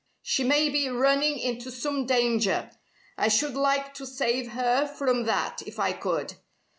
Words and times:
She 0.23 0.43
may 0.43 0.67
be 0.71 0.89
running 0.89 1.37
into 1.37 1.69
some 1.69 2.07
danger. 2.07 2.71
I 3.19 3.27
should 3.27 3.53
like 3.53 3.93
to 3.93 4.07
save 4.07 4.53
her 4.53 4.87
from 4.87 5.25
that 5.25 5.61
if 5.67 5.77
I 5.77 5.91
could! 5.91 6.33